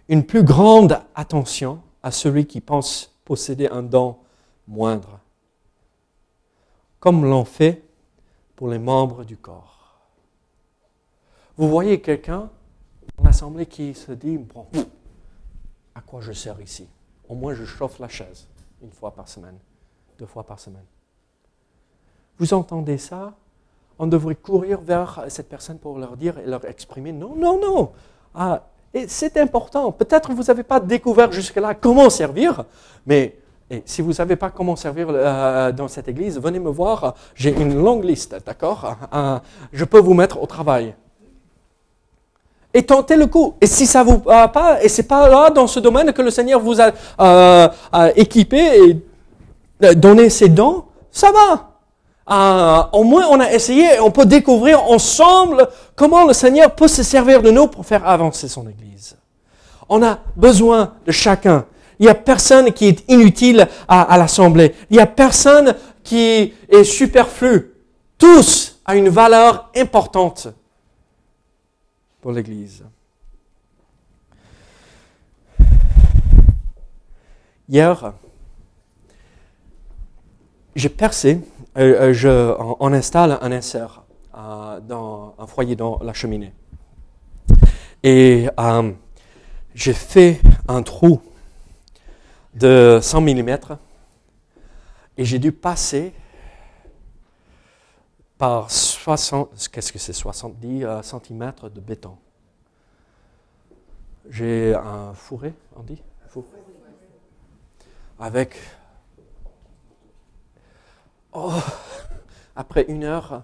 [0.08, 4.16] une plus grande attention à celui qui pense posséder un don
[4.66, 5.20] moindre,
[6.98, 7.84] comme l'ont fait
[8.56, 10.00] pour les membres du corps.
[11.56, 12.50] Vous voyez quelqu'un
[13.16, 14.66] dans l'assemblée qui se dit, bon,
[15.94, 16.88] à quoi je sers ici?
[17.28, 18.48] Au moins je chauffe la chaise
[18.82, 19.58] une fois par semaine,
[20.18, 20.84] deux fois par semaine.
[22.38, 23.34] Vous entendez ça?
[23.98, 27.92] On devrait courir vers cette personne pour leur dire et leur exprimer, non, non, non,
[28.34, 28.62] ah,
[28.94, 29.90] et c'est important.
[29.92, 32.64] Peut-être vous n'avez pas découvert jusque-là comment servir,
[33.06, 33.36] mais
[33.86, 37.14] si vous ne savez pas comment servir euh, dans cette église, venez me voir.
[37.34, 38.96] J'ai une longue liste, d'accord?
[39.14, 39.38] Euh,
[39.72, 40.94] Je peux vous mettre au travail.
[42.74, 43.54] Et tentez le coup.
[43.60, 46.22] Et si ça ne vous va pas, et c'est pas là dans ce domaine que
[46.22, 46.90] le Seigneur vous a
[47.20, 47.68] euh,
[48.16, 48.98] équipé
[49.80, 51.71] et donné ses dons, ça va.
[52.30, 57.02] Euh, au moins on a essayé, on peut découvrir ensemble comment le Seigneur peut se
[57.02, 59.16] servir de nous pour faire avancer son Église.
[59.88, 61.66] On a besoin de chacun.
[61.98, 64.74] Il n'y a personne qui est inutile à, à l'Assemblée.
[64.90, 67.74] Il n'y a personne qui est superflu.
[68.18, 70.48] Tous ont une valeur importante
[72.20, 72.84] pour l'Église.
[77.68, 78.12] Hier,
[80.74, 81.40] j'ai percé,
[81.78, 84.02] euh, euh, je, on, installe un insert
[84.36, 86.52] euh, dans un foyer dans la cheminée.
[88.02, 88.48] Et
[89.74, 91.22] j'ai fait un trou
[92.52, 93.58] de 100 mm
[95.16, 96.12] et j'ai dû passer
[98.36, 102.16] par 60, qu'est-ce que c'est, 70 cm de béton.
[104.28, 106.02] J'ai un fourré, on dit?
[108.18, 108.56] Avec
[111.34, 111.50] Oh,
[112.56, 113.42] après une heure,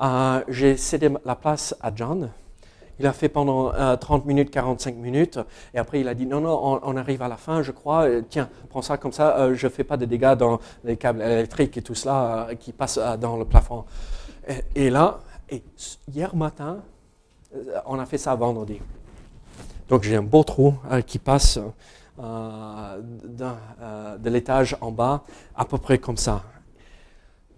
[0.00, 2.30] euh, j'ai cédé la place à John.
[3.00, 5.40] Il a fait pendant 30 euh, minutes, 45 minutes,
[5.74, 8.06] et après il a dit non, non, on, arrive à la fin, je crois.
[8.30, 11.20] tiens, prends ça comme ça, euh, je ne fais pas de dégâts dans les câbles
[11.20, 13.84] électriques et tout cela qui passe dans le plafond.
[14.76, 15.18] Et, là,
[16.08, 16.78] hier matin,
[17.86, 18.80] on a fait ça vendredi.
[19.88, 20.74] Donc j'ai un beau trou
[21.06, 21.58] qui passe
[22.18, 25.24] de l'étage en bas,
[25.56, 26.44] à peu près comme ça.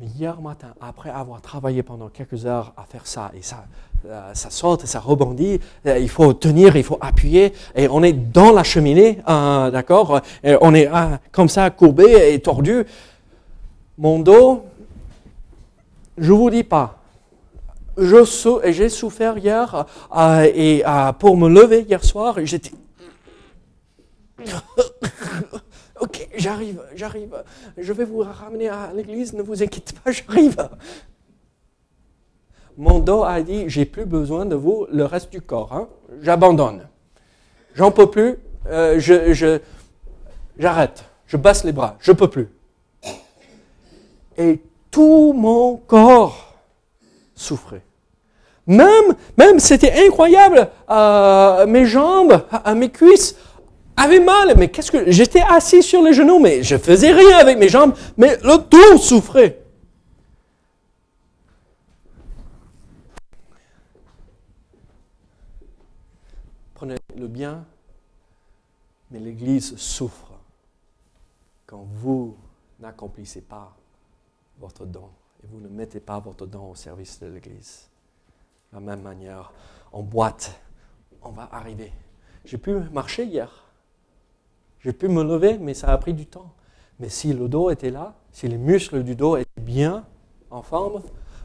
[0.00, 3.64] Mais hier matin, après avoir travaillé pendant quelques heures à faire ça, et ça,
[4.06, 8.52] euh, saute, ça rebondit, euh, il faut tenir, il faut appuyer, et on est dans
[8.52, 10.20] la cheminée, euh, d'accord
[10.60, 10.88] On est
[11.32, 12.86] comme ça, courbé et tordu.
[13.98, 14.66] Mon dos,
[16.16, 17.02] je vous dis pas,
[17.96, 19.84] j'ai souffert hier,
[20.54, 20.84] et
[21.18, 22.70] pour me lever hier soir, j'étais
[26.00, 27.42] Ok, j'arrive, j'arrive.
[27.76, 30.68] Je vais vous ramener à l'église, ne vous inquiétez pas, j'arrive.
[32.76, 35.72] Mon dos a dit, j'ai plus besoin de vous le reste du corps.
[35.72, 35.88] Hein.
[36.22, 36.86] J'abandonne.
[37.74, 38.36] J'en peux plus.
[38.66, 39.00] Euh,
[40.58, 41.04] j'arrête.
[41.26, 41.96] Je baisse les bras.
[41.98, 42.48] Je peux plus.
[44.36, 46.54] Et tout mon corps
[47.34, 47.82] souffrait.
[48.68, 50.68] Même, même c'était incroyable.
[50.88, 53.36] Euh, mes jambes, à mes cuisses
[53.98, 57.58] avait mal, mais qu'est-ce que j'étais assis sur les genoux, mais je faisais rien avec
[57.58, 59.60] mes jambes, mais le dos souffrait.
[66.74, 67.66] Prenez le bien,
[69.10, 70.32] mais l'Église souffre
[71.66, 72.36] quand vous
[72.78, 73.76] n'accomplissez pas
[74.60, 75.10] votre don
[75.42, 77.88] et vous ne mettez pas votre don au service de l'Église.
[78.70, 79.52] De la même manière,
[79.92, 80.60] en boîte,
[81.22, 81.92] on va arriver.
[82.44, 83.67] J'ai pu marcher hier.
[84.80, 86.52] J'ai pu me lever, mais ça a pris du temps.
[87.00, 90.04] Mais si le dos était là, si les muscles du dos étaient bien
[90.50, 91.02] en forme,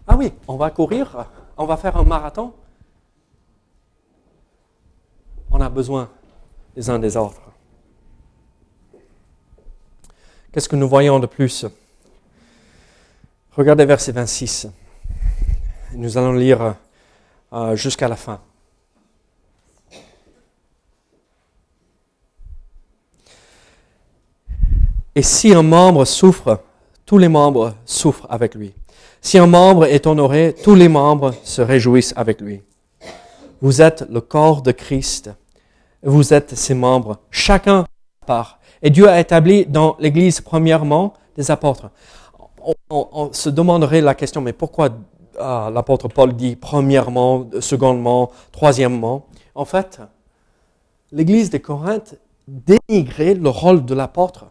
[0.08, 2.54] ah oui, on va courir, on va faire un marathon.
[5.52, 6.10] On a besoin
[6.76, 7.41] les uns des autres.
[10.52, 11.65] Qu'est-ce que nous voyons de plus?
[13.52, 14.67] Regardez verset 26.
[15.93, 16.76] Nous allons lire
[17.54, 18.41] euh, jusqu'à la fin.
[25.15, 26.62] Et si un membre souffre,
[27.06, 28.73] tous les membres souffrent avec lui.
[29.21, 32.62] Si un membre est honoré, tous les membres se réjouissent avec lui.
[33.62, 35.30] Vous êtes le corps de Christ.
[36.02, 37.86] Vous êtes ses membres, chacun
[38.26, 38.60] part.
[38.82, 41.91] Et Dieu a établi dans l'Église, premièrement, des apôtres.
[42.89, 44.89] On, se demanderait la question, mais pourquoi
[45.39, 49.28] ah, l'apôtre Paul dit premièrement, secondement, troisièmement?
[49.54, 50.02] En fait,
[51.12, 52.15] l'Église de Corinthe
[52.47, 54.45] dénigrait le rôle de l'apôtre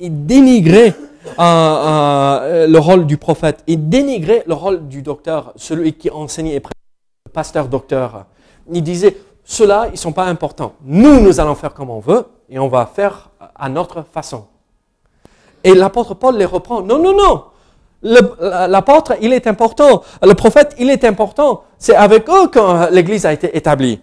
[0.00, 0.94] il dénigrait
[1.38, 6.56] euh, euh, le rôle du prophète, il dénigrait le rôle du docteur, celui qui enseignait
[6.56, 6.62] et
[7.26, 8.24] le pasteur docteur.
[8.72, 10.74] Il disait, ceux-là, ils ne sont pas importants.
[10.84, 14.46] Nous, nous allons faire comme on veut et on va faire à notre façon.
[15.62, 16.80] Et l'apôtre Paul les reprend.
[16.80, 17.44] Non, non, non.
[18.02, 20.02] L'apôtre, il est important.
[20.22, 21.64] Le prophète, il est important.
[21.78, 24.00] C'est avec eux que l'Église a été établie.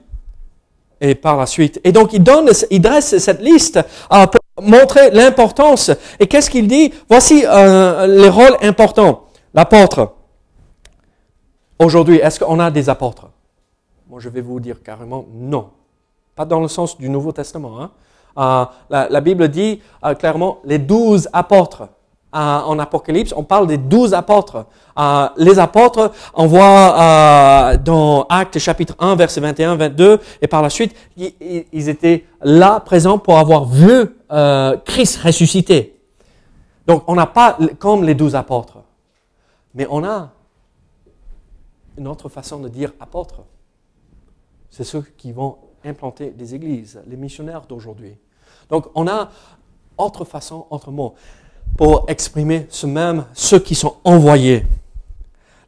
[1.00, 1.80] Et par la suite.
[1.84, 3.80] Et donc, il donne, il dresse cette liste
[4.12, 5.91] euh, pour montrer l'importance.
[6.20, 6.91] Et qu'est-ce qu'il dit?
[7.08, 9.26] Voici euh, les rôles importants.
[9.54, 10.14] L'apôtre.
[11.80, 13.30] Aujourd'hui, est-ce qu'on a des apôtres?
[14.10, 15.70] Moi, je vais vous dire carrément non.
[16.36, 17.80] Pas dans le sens du Nouveau Testament.
[17.80, 17.91] Hein.
[18.89, 19.82] Euh, la, Bible dit
[20.18, 21.89] clairement les douze apôtres.
[22.34, 24.65] En Apocalypse, on parle des douze apôtres.
[25.38, 30.95] les apôtres, on voit dans Actes chapitre 1, verset 21, 22, et par la suite,
[31.15, 35.99] ils étaient là, présents pour avoir vu euh, Christ ressuscité.
[36.86, 38.80] Donc, on n'a pas comme les douze apôtres.
[39.73, 40.32] Mais on a
[41.97, 43.43] une autre façon de dire apôtre.
[44.69, 48.17] C'est ceux qui vont implanter des églises, les missionnaires d'aujourd'hui.
[48.69, 49.30] Donc on a
[49.97, 51.15] autre façon, autre mot,
[51.76, 54.65] pour exprimer ce même, ceux qui sont envoyés.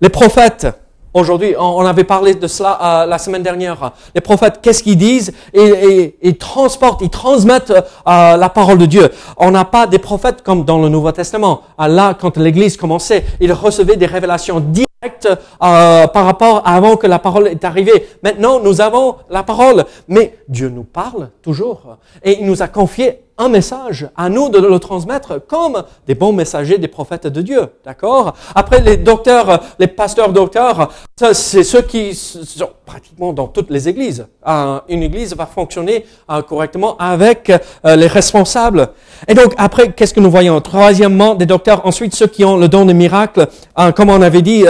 [0.02, 0.68] Les prophètes,
[1.14, 3.92] aujourd'hui, on avait parlé de cela euh, la semaine dernière.
[4.16, 5.34] Les prophètes, qu'est-ce qu'ils disent?
[5.54, 9.10] Ils, transportent, ils transmettent euh, la parole de Dieu.
[9.38, 11.62] On n'a pas des prophètes comme dans le Nouveau Testament.
[11.80, 15.30] Euh, là, quand l'Église commençait, ils recevaient des révélations directes
[15.60, 18.08] par rapport à avant que la parole est arrivée.
[18.24, 23.20] Maintenant, nous avons la parole, mais Dieu nous parle toujours et il nous a confié
[23.40, 27.62] un message, à nous de le transmettre comme des bons messagers des prophètes de Dieu.
[27.86, 28.36] D'accord?
[28.54, 30.90] Après, les docteurs, les pasteurs docteurs,
[31.32, 34.28] c'est ceux qui sont pratiquement dans toutes les églises.
[34.46, 38.90] Euh, une église va fonctionner euh, correctement avec euh, les responsables.
[39.28, 40.60] Et donc, après, qu'est-ce que nous voyons?
[40.60, 41.86] Troisièmement, des docteurs.
[41.86, 43.48] Ensuite, ceux qui ont le don des miracles,
[43.96, 44.66] comme on avait dit,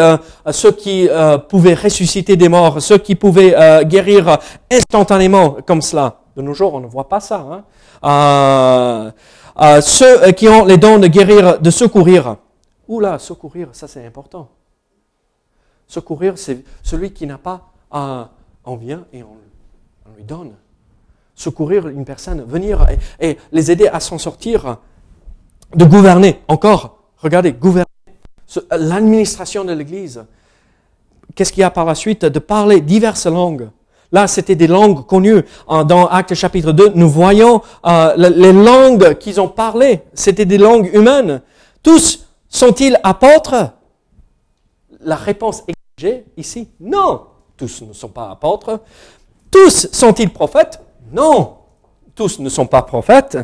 [0.52, 1.08] ceux qui
[1.48, 3.56] pouvaient ressusciter des morts, ceux qui pouvaient
[3.86, 4.38] guérir
[4.72, 6.18] instantanément comme cela.
[6.40, 7.46] De nos jours, on ne voit pas ça.
[7.52, 7.66] Hein
[8.02, 9.12] euh,
[9.62, 12.38] euh, ceux qui ont les dons de guérir, de secourir.
[12.88, 14.48] Oula, secourir, ça c'est important.
[15.86, 18.24] Secourir, c'est celui qui n'a pas, euh,
[18.64, 19.36] on vient et on,
[20.16, 20.54] lui donne.
[21.36, 22.88] Secourir une personne, venir
[23.20, 24.78] et, les aider à s'en sortir,
[25.76, 26.40] de gouverner.
[26.48, 27.86] Encore, regardez, gouverner.
[28.72, 30.24] L'administration de l'Église.
[31.36, 32.24] Qu'est-ce qu'il y a par la suite?
[32.24, 33.72] De parler diverses langues.
[34.12, 35.44] Là, c'était des langues connues.
[35.68, 40.02] Dans Actes chapitre 2, nous voyons euh, les langues qu'ils ont parlé.
[40.14, 41.42] C'était des langues humaines.
[41.84, 43.72] Tous sont-ils apôtres?
[45.02, 47.22] La réponse exigée ici, non.
[47.56, 48.80] Tous ne sont pas apôtres.
[49.52, 50.82] Tous sont-ils prophètes?
[51.12, 51.58] Non.
[52.16, 53.38] Tous ne sont pas prophètes.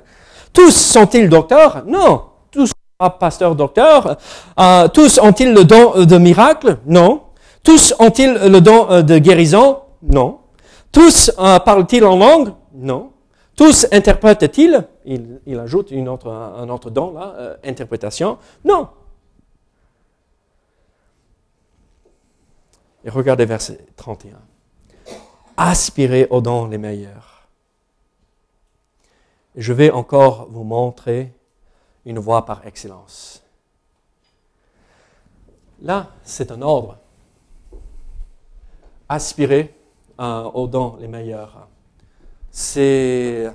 [0.51, 1.83] Tous sont-ils docteurs?
[1.85, 2.23] Non.
[2.51, 4.17] Tous sont pas pasteurs docteurs.
[4.59, 7.21] Euh, tous ont-ils le don de miracle Non.
[7.63, 9.79] Tous ont-ils le don euh, de guérison?
[10.01, 10.39] Non.
[10.95, 12.53] Tous euh, parlent-ils en langue?
[12.73, 13.11] Non.
[13.53, 14.87] Tous interprètent-ils?
[15.03, 16.07] Il, ajoute un
[16.69, 18.37] autre don là, euh, interprétation.
[18.63, 18.87] Non.
[23.03, 24.39] Et regardez verset 31.
[25.57, 27.49] Aspirez aux dons les meilleurs.
[29.57, 31.33] je vais encore vous montrer
[32.05, 33.43] une voie par excellence.
[35.81, 36.99] Là, c'est un ordre.
[39.09, 39.75] Aspirez
[40.17, 41.67] aux dons les meilleurs.
[42.51, 43.51] C'est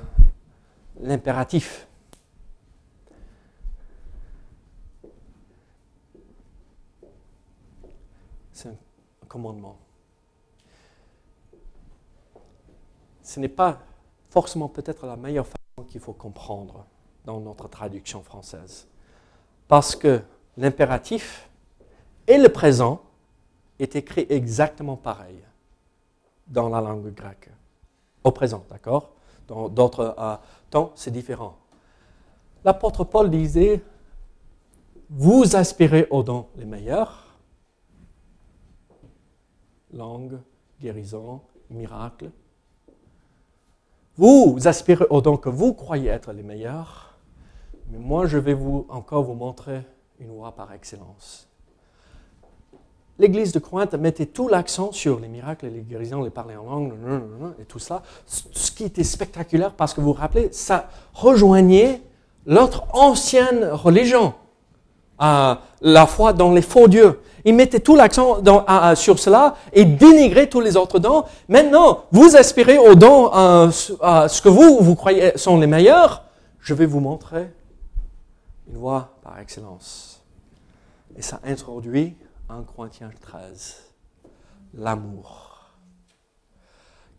[1.00, 1.86] l'impératif.
[8.52, 8.76] C'est un
[9.26, 9.78] commandement.
[13.22, 13.80] Ce n'est pas
[14.28, 16.84] forcément peut-être la meilleure façon qu'il faut comprendre
[17.24, 18.86] dans notre traduction française.
[19.68, 20.20] Parce que
[20.56, 21.48] l'impératif
[22.26, 23.00] et le présent
[23.78, 25.38] est écrit exactement pareil
[26.50, 27.48] dans la langue grecque.
[28.22, 29.12] Au présent, d'accord?
[29.48, 30.36] Dans d'autres euh,
[30.68, 31.56] temps, c'est différent.
[32.64, 33.82] L'apôtre Paul disait,
[35.08, 37.38] vous aspirez aux dons les meilleurs,
[39.92, 40.38] langue,
[40.80, 41.40] guérison,
[41.70, 42.30] miracle.
[44.16, 47.18] Vous aspirez aux dons que vous croyez être les meilleurs,
[47.88, 49.82] mais moi je vais vous encore vous montrer
[50.18, 51.49] une voie par excellence
[53.20, 56.94] l'église de Corinthe mettait tout l'accent sur les miracles, les guérisons, les parler en langue,
[57.60, 58.02] et tout ça.
[58.26, 62.02] Ce qui était spectaculaire, parce que vous vous rappelez, ça rejoignait
[62.46, 64.32] l'autre ancienne religion,
[65.20, 67.20] la foi dans les faux dieux.
[67.44, 68.38] Ils mettaient tout l'accent
[68.94, 71.24] sur cela et dénigraient tous les autres dons.
[71.48, 73.30] Maintenant, vous aspirez aux dons,
[73.70, 76.24] ce que vous, vous croyez sont les meilleurs.
[76.58, 77.50] Je vais vous montrer
[78.70, 80.22] une voie par excellence.
[81.16, 82.16] Et ça introduit
[82.50, 83.92] 1 Corinthiens 13,
[84.74, 85.70] l'amour.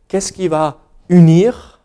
[0.10, 1.80] Qu'est-ce qui va unir?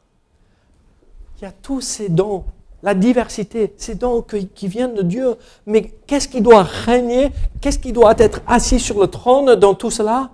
[1.36, 2.44] Il y a tous ces dons,
[2.82, 5.36] la diversité, ces dons qui viennent de Dieu.
[5.64, 7.30] Mais qu'est-ce qui doit régner?
[7.60, 10.32] Qu'est-ce qui doit être assis sur le trône dans tout cela?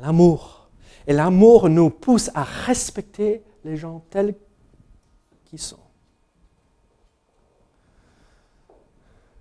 [0.00, 0.68] L'amour.
[1.08, 4.36] Et l'amour nous pousse à respecter les gens tels
[5.46, 5.76] qu'ils sont.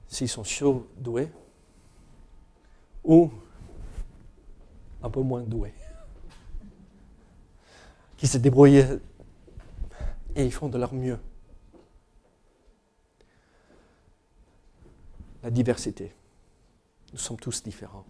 [0.08, 1.30] S'ils sont surdoués,
[3.04, 3.32] ou
[5.02, 5.74] un peu moins doués,
[8.18, 9.00] qui se débrouillent
[10.36, 11.20] et ils font de leur mieux.
[15.42, 16.14] La diversité.
[17.14, 18.06] Nous sommes tous différents.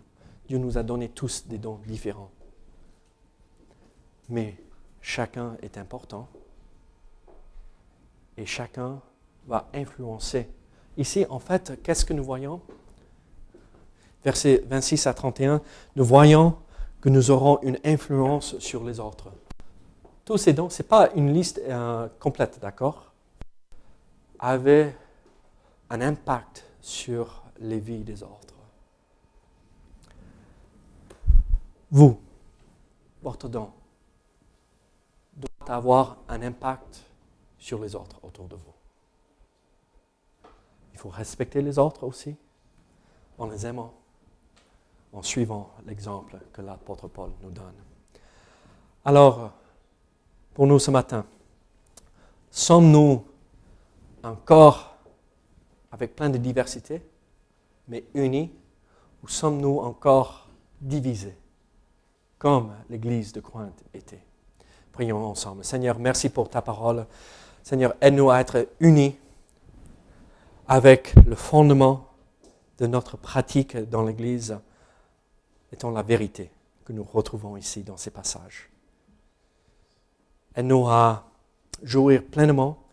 [0.48, 2.32] Dieu nous a donné tous des dons différents.
[4.30, 4.56] Mais
[5.00, 6.28] chacun est important
[8.36, 9.02] et chacun
[9.48, 10.50] va influencer.
[10.98, 12.62] Ici, en fait, qu'est-ce que nous voyons?
[14.24, 15.62] Versets 26 à 31,
[15.96, 16.56] nous voyons
[17.02, 19.32] que nous aurons une influence sur les autres.
[20.26, 23.14] Tous ces dons, ce n'est pas une liste euh, complète, d'accord?
[24.38, 24.96] Avait
[25.90, 28.54] un impact sur les vies des autres.
[31.92, 32.20] Vous,
[33.24, 33.72] votre don,
[35.36, 37.04] doit avoir un impact
[37.58, 38.74] sur les autres autour de vous.
[40.94, 42.36] Il faut respecter les autres aussi
[43.38, 43.94] en les aimant,
[45.14, 47.74] en suivant l'exemple que l'apôtre Paul nous donne.
[49.06, 49.52] Alors,
[50.54, 51.26] pour nous ce matin,
[52.52, 53.24] sommes-nous
[54.24, 54.98] un corps
[55.92, 57.02] avec plein de diversité,
[57.88, 58.52] mais unis,
[59.24, 60.48] ou sommes-nous encore
[60.80, 61.38] divisés,
[62.38, 64.24] comme l'Église de Corinthe était?
[64.92, 65.64] Prions ensemble.
[65.64, 67.06] Seigneur, merci pour ta parole.
[67.64, 69.18] Seigneur, aide-nous à être unis
[70.68, 72.06] avec le fondement
[72.78, 74.58] de notre pratique dans l'Église
[75.72, 76.52] étant la vérité
[76.86, 78.70] que nous retrouvons ici dans ces passages.
[80.56, 81.30] Aide-nous à
[81.84, 82.84] jouir pleinement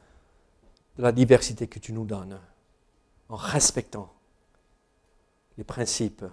[0.97, 2.39] de la diversité que tu nous donnes
[3.29, 4.12] en respectant
[5.59, 6.24] les principes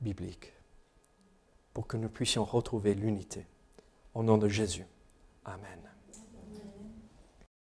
[0.00, 0.52] bibliques
[1.72, 3.46] pour que nous puissions retrouver l'unité.
[4.14, 4.86] Au nom de Jésus.
[5.44, 5.93] Amen.